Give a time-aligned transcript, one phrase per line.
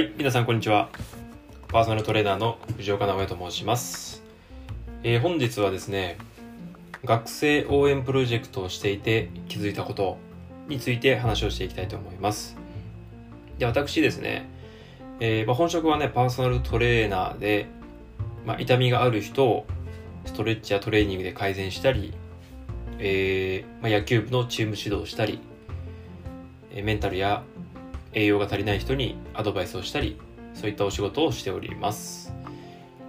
[0.00, 0.88] はい、皆さんこんにちは。
[1.68, 4.22] パーソナルトレーナーの藤岡直也と申します。
[5.02, 6.16] えー本日はですね、
[7.04, 10.16] 学生応援プロジェクトをしていて気づいたこと
[10.68, 12.56] について話をしていきたいと思います。
[13.58, 14.48] で、私ですね、
[15.20, 17.66] えーまあ、本職はね、パーソナルトレーナーで、
[18.46, 19.66] まあ、痛みがある人を
[20.24, 22.14] ストレッチやトレーニングで改善したり、
[22.98, 25.40] えーまあ、野球部のチーム指導をしたり、
[26.74, 27.42] メンタルや
[28.12, 30.18] 栄養が足りない人にアドバイスをしたり
[30.54, 32.32] そういったお仕事をしております。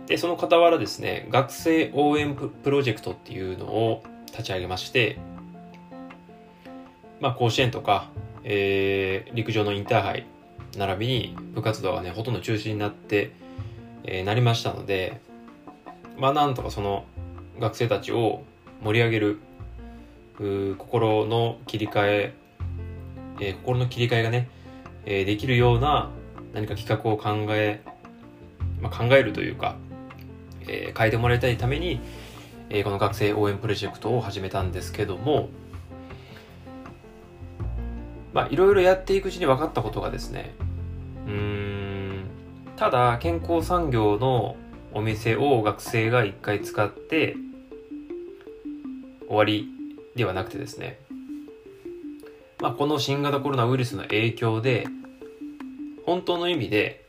[0.07, 5.19] でその傍らですね学生応援プロジェクトっていうのを立ち上げまして
[7.19, 8.09] まあ甲子園とか、
[8.43, 10.25] えー陸上のインターハイ
[10.77, 13.31] 並びに部活動がねほとんど中止になって、
[14.03, 15.21] えーなりましたので
[16.17, 17.05] まあなんとかその
[17.59, 18.43] 学生たちを
[18.83, 19.39] 盛り上げる
[20.77, 22.33] 心の切り替え
[23.39, 24.49] えー心の切り替えがね
[25.05, 26.09] えーできるような
[26.53, 27.81] 何か企画を考え、
[28.81, 29.75] まあ、考えるというか、
[30.67, 31.99] えー変えてもらいたいために、
[32.69, 35.49] えーこの学生応援プロジェクトを始めたんですけども
[38.33, 40.53] まあいろいろやっていくうちに分かったことがですね
[41.27, 42.23] うん
[42.77, 44.55] ただ健康産業の
[44.93, 47.35] お店を学生が一回使って
[49.27, 49.69] 終わり
[50.15, 50.99] ではなくてですね
[52.61, 54.85] まあ、この新型コロナウイルスの影響で
[56.05, 57.03] 本当の意味で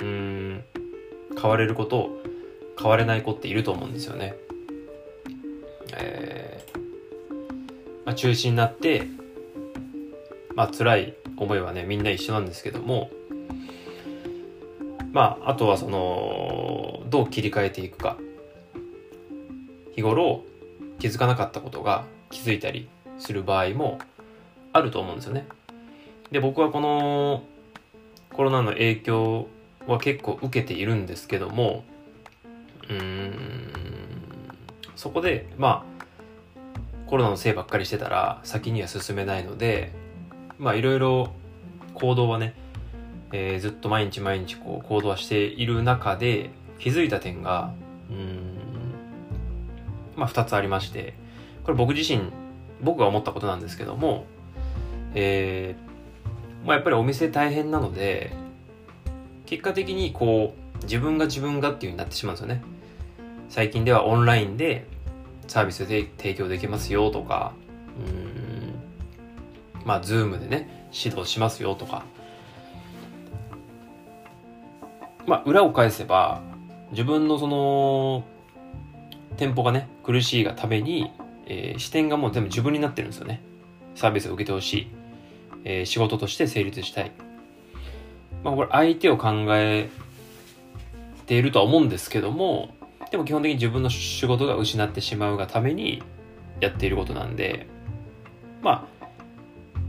[0.00, 0.64] うん
[1.40, 2.22] 変われる子と
[2.78, 4.34] 変われない子っていると思うんですよね。
[5.96, 6.78] えー
[8.04, 9.06] まあ、中止になって
[10.54, 13.10] まあ辛い思いはねみんな一緒なんですけども
[15.12, 18.18] まああとはそのどう切り替えていくか
[19.94, 20.44] 日頃
[20.98, 23.98] 気づかなかったことが気づいたりする場合も
[24.76, 25.46] あると思うんですよね。
[26.30, 27.42] で、僕はこの
[28.32, 29.48] コロナの影響
[29.86, 31.84] は結構受けているんですけども、
[32.88, 33.68] うーん、
[34.94, 35.96] そこで、まあ、
[37.06, 39.92] コロナのせいばっかりしてたら先には進めないので、
[40.58, 41.32] まあいろいろ
[41.94, 42.54] 行動はね、
[43.32, 47.72] えーずっと毎日毎日こう行動はしている中で気づいた点が、
[48.10, 48.58] うん、
[50.16, 51.14] まあ2つありまして、
[51.62, 52.32] これ僕自身、
[52.82, 54.26] 僕が思ったことなんですけども、
[55.18, 58.32] えーまあ、やっぱりお店大変なので
[59.46, 62.62] 結果的にこう自分が自分がっていう風になってしまうんですよね。
[63.48, 64.86] 最近ではオンラインで
[65.46, 67.52] サービスで提供できますよとか
[67.98, 72.04] うんまあズームでね指導しますよとか。
[75.26, 76.40] まあ裏を返せば
[76.92, 78.24] 自分のその
[79.36, 81.10] 店舗がね苦しいがために、
[81.46, 83.42] えー視点がもう全部自分になってるんですよね。
[83.94, 84.88] サービスを受けてほしい、
[85.68, 87.10] えー仕事として成立したい。
[88.44, 89.90] まあこれ相手を考え
[91.26, 92.74] ているとは思うんですけども、
[93.10, 96.02] でも基本的に自分の仕事が失ってしまうがために
[96.60, 97.66] やっていることなんで、
[98.62, 99.06] まあ、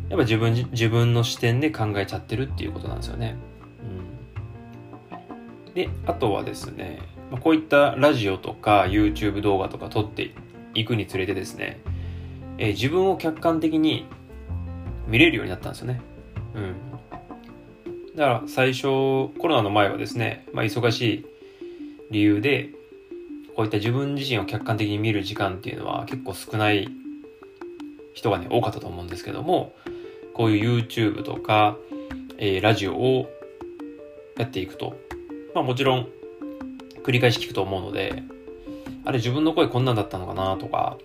[0.10, 3.36] やっぱ自分、自分の視点で考えちゃってるっていうことなんですよね。
[5.68, 7.00] うん、で、あとはですね、
[7.32, 10.34] まあ、こういったラジオとか YouTube 動画とか撮って
[10.74, 11.80] いくにつれてですね、
[12.58, 14.06] えー自分を客観的に
[15.08, 16.02] 見れるようになったんですよね。
[16.56, 16.76] うん。
[18.16, 21.26] だから最初、コロナの前はですね、まあ忙しい
[22.12, 22.70] 理由で、
[23.56, 26.90] こういった自分自身を客観的に見る時間っていうのは結構少ない
[28.14, 29.74] 人がね、多かったと思うんですけども、
[30.34, 31.78] こういう YouTube とか、
[32.38, 33.30] えーラジオを
[34.38, 34.96] やっていくと、
[35.56, 36.08] まあもちろん
[37.04, 38.24] 繰り返し聞くと思うので、
[39.06, 40.98] あれ自分の声こんなんだったのかなとか、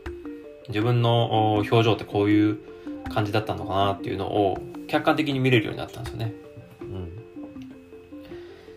[0.69, 2.59] 自分の表情ってこういう
[3.11, 4.59] 感じだったのかなっていうのを
[4.89, 6.33] 客観的に見れるようになったんですよね。
[6.81, 7.17] うん。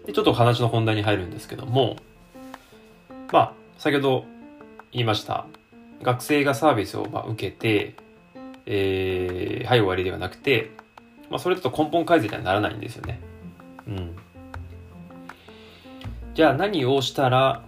[0.06, 1.98] で、ちょっと話の本題に入るんですけども、
[3.31, 4.25] まあ、先ほど
[4.92, 5.45] 言いました、
[6.01, 7.95] 学生がサービスをまあ受けて、
[8.66, 10.71] えー、はい終わりではなくて、
[11.30, 13.19] まあ、それだと根本改善にはならないんですよね。
[13.88, 14.16] うん。
[16.33, 17.63] じゃあ何をしたら、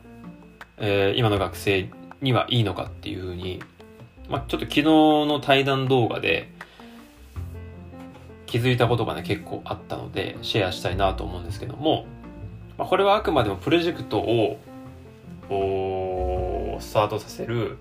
[0.78, 1.90] えー今の学生
[2.22, 3.62] にはいいのかっていうふうに
[4.30, 6.50] まあ、ちょっと昨日の対談動画で
[8.46, 12.06] 気づいたことがね結構あったのでシェアしたいなと思うんですけども、
[12.78, 14.60] まあ、これはあくまでもプロジェクトを
[16.80, 17.78] スタートさせる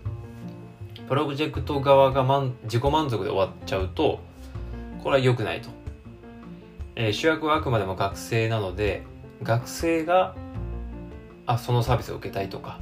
[1.09, 4.21] プロジェクト側が満自己満足で終わっちゃうと
[5.03, 5.69] これは良くないと、
[6.97, 9.05] えー主役はあくまでも学生なので
[9.43, 10.35] 学生が
[11.47, 12.81] あそのサービスを受けたいとか、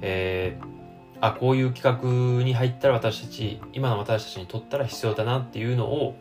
[0.00, 0.75] えー
[1.20, 6.16] あこういう企画に入ったら私たち今の私たちにとったら必要だなっていうのを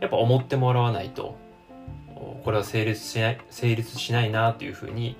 [0.00, 1.36] やっぱ思ってもらわないと
[2.44, 5.16] これは成立しない成立しないなというふうに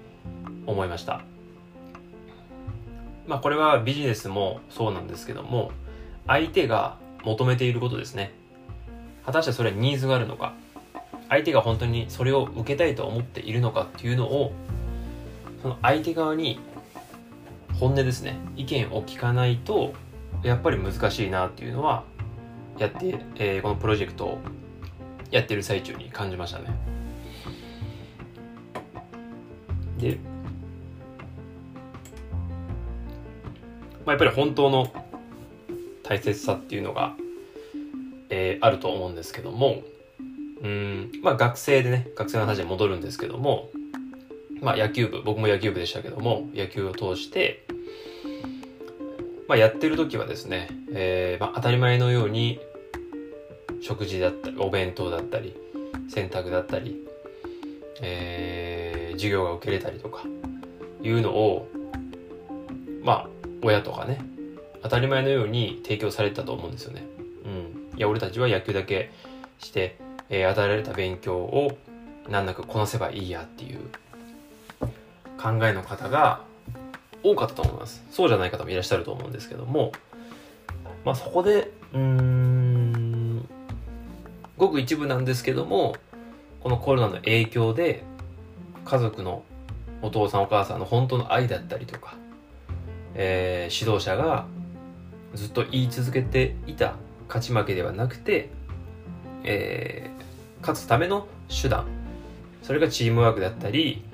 [0.66, 1.22] 思いました。
[3.26, 5.70] まあこれはビジネスもそうなんですけども
[6.26, 8.32] 相手が求めていることですね。
[9.24, 10.52] 果たしてそれはニーズがあるのか。
[11.28, 14.52] 相手が本当にそれを受けたいと思っているのかっていうのを
[15.62, 16.58] その相手側に
[17.80, 18.38] 本音ですね。
[18.56, 19.94] 意見を聞かないと
[20.42, 22.04] やっぱり難しいなっていうのは
[22.78, 24.38] やって、えー、このプロジェクトを
[25.30, 26.66] やってる最中に感じましたね。
[29.96, 30.18] で、
[34.04, 34.92] まあ、やっぱり本当の
[36.02, 37.14] 大切さっていうのが、
[38.28, 39.82] えー、あると思うんですけども
[40.62, 43.70] うんまあ学生でね学生の話に戻るんですけども
[44.60, 47.66] まあ野球部僕も野球部でしたけども野球を通して
[49.50, 52.60] まあ、やってる時はですね、えーまあ、当たり前のように
[53.80, 55.56] 食事だったりお弁当だったり
[56.08, 57.04] 洗濯だったり、
[58.00, 60.22] えー、授業が受けれたりとか
[61.02, 61.66] いうのを
[63.02, 63.28] まあ
[63.60, 64.24] 親とかね
[64.84, 67.04] 当たり前のように提供されたと思うんですよね。
[67.44, 69.10] うん、いや俺たちは野球だけ
[69.58, 69.98] して、
[70.28, 71.76] えー、与えられた勉強を
[72.28, 73.80] 難なくこなせばいいやっていう
[75.40, 76.42] 考えの方が
[77.22, 78.04] 多かったと思います。
[78.10, 79.92] そうじゃない方もいらっしゃると思うんですけども。
[81.04, 83.48] まあそこでうん
[84.56, 85.96] ごく一部なんですけども
[86.60, 88.04] このコロナの影響で
[88.84, 89.42] 家族の
[90.02, 92.16] お父さんお母さんの本当の愛だったりとか、
[93.14, 94.46] えー、指導者が
[95.34, 96.94] ずっと言い続けていた
[97.28, 98.50] 勝ち負けではなくて、
[99.44, 101.86] えー、勝つための手段
[102.62, 104.04] それがチームワークだったり、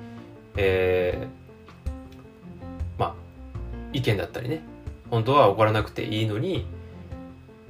[0.56, 3.14] えー、まあ
[3.92, 4.62] 意見だったりね。
[5.10, 6.66] 本当は怒らなくていいのに、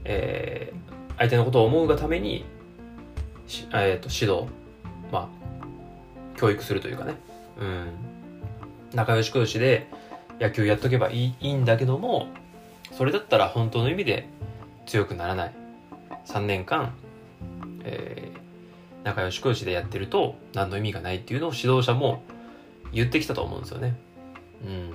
[0.04, 2.46] えー、相手のことを思うがために
[3.72, 4.52] えーと、指導、
[5.12, 7.14] まあ、教育するというかね、
[7.60, 7.86] うん、
[8.94, 9.88] 仲良し同士で
[10.40, 12.28] 野球やっとけばいいいいんだけども
[12.92, 14.28] それだったら本当の意味で
[14.86, 15.54] 強くならない。
[16.26, 16.92] 3年間、
[17.84, 22.22] えー、仲良し同士でやってると何の意味がないっていうのを指導者も
[22.96, 23.94] 言ってきたと思うんですよね。
[24.64, 24.90] うん、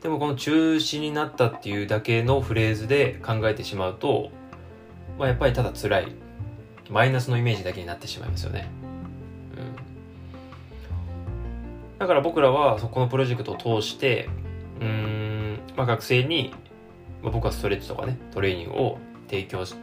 [0.00, 4.30] でもこの中止になったっていうだけのフレーズで考えてしまうと、
[5.18, 6.12] まあ、やっぱりただ辛い
[6.90, 8.70] マイナスのイメージだけになってしまいますよね。
[9.56, 9.74] うん、
[11.98, 14.28] だから僕らはそこのプロジェクトを通して、
[14.80, 16.54] うん、まあ、学生に、
[17.20, 18.98] まあ、僕はストレッチとかね、トレーニングを
[19.28, 19.76] 提供す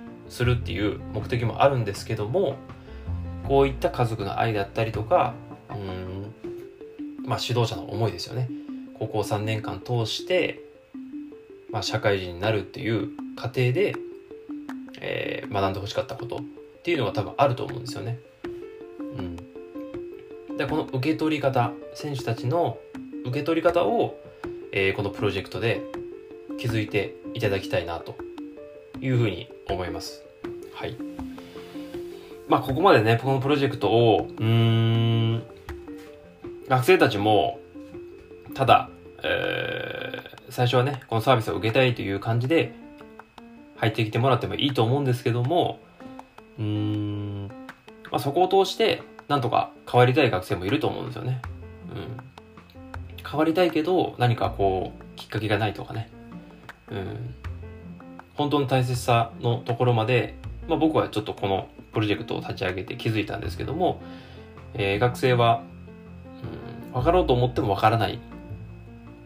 [0.45, 2.55] るっていう目的もあるんですけども、
[3.45, 5.33] こういった家族の愛だったりとか、
[7.25, 8.49] まあ、指導者の思いですよね。
[8.97, 10.61] 高校3年間通して、
[11.71, 13.95] まあ、社会人になるっていう過程で、
[15.01, 16.39] えー、学んでほしかったことっ
[16.83, 18.19] ていうのが多分あると思うんですよね。
[19.17, 22.77] うん、でこの受け取り方選手たちの
[23.25, 24.17] 受け取り方を、
[24.71, 25.81] えー、このプロジェクトで
[26.57, 28.15] 気づいていただきたいなと
[29.01, 30.23] いうふうに思います。
[30.73, 30.95] はい。
[32.47, 35.43] まあここまでねこのプロジェクトをうん
[36.67, 37.59] 学生たちも
[38.53, 38.89] ただ、
[39.23, 42.73] えー、最初はねこのサービスを受けたいという感じで
[43.77, 45.79] 入ってきてもらってもいいと思うんですけども
[46.57, 47.47] うん、
[48.11, 51.41] まあ、そこを通してなんとか変わりたい学生もいると思うんですよね。
[51.93, 56.09] うん、変わりたいけど何かこうきっかけがないとかね、
[56.89, 57.35] うん、
[58.35, 60.35] 本当の大切さのところまで、
[60.67, 64.01] まあ、僕はちょっとこのプロジェクトを立ち上げて気づいたんですけども、
[64.73, 65.63] えー、学生は、
[66.95, 68.19] 分かろうと思っても分からない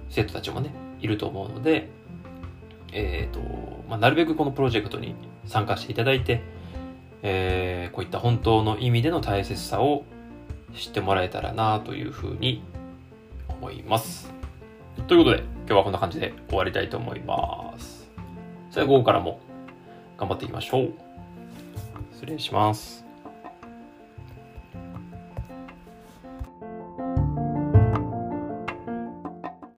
[0.09, 0.71] 生徒たちもね
[1.01, 1.88] いると思うので、
[2.91, 3.39] えーと
[3.88, 5.13] まあ、なるべくこのプロジェクトに
[5.45, 6.41] 参加していただいて、
[7.21, 10.03] えー、こういった本当の意味での大切さを
[10.75, 12.63] 知ってもらえたらなというふうに
[13.47, 14.33] 思います。
[15.07, 18.09] ということで、今日はこんな感じで終わりたいと思います。
[18.71, 19.39] それでは午後からも
[20.17, 20.93] 頑張っていきましょう。
[22.13, 23.08] 失礼します。